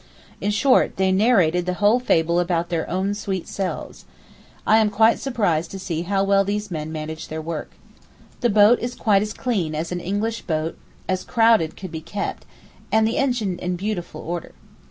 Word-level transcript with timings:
In 0.41 0.49
short, 0.49 0.97
they 0.97 1.11
narrated 1.11 1.67
the 1.67 1.75
whole 1.75 1.99
fable 1.99 2.39
about 2.39 2.69
their 2.69 2.89
own 2.89 3.13
sweet 3.13 3.47
selves. 3.47 4.05
I 4.65 4.77
am 4.77 4.89
quite 4.89 5.19
surprised 5.19 5.69
to 5.69 5.79
see 5.79 6.01
how 6.01 6.23
well 6.23 6.43
these 6.43 6.71
men 6.71 6.91
manage 6.91 7.27
their 7.27 7.39
work. 7.39 7.69
The 8.39 8.49
boat 8.49 8.79
is 8.79 8.95
quite 8.95 9.21
as 9.21 9.31
clean 9.31 9.75
as 9.75 9.91
an 9.91 9.99
English 9.99 10.41
boat 10.41 10.75
as 11.07 11.23
crowded 11.23 11.77
could 11.77 11.91
be 11.91 12.01
kept, 12.01 12.45
and 12.91 13.07
the 13.07 13.17
engine 13.19 13.59
in 13.59 13.75
beautiful 13.75 14.21
order. 14.21 14.53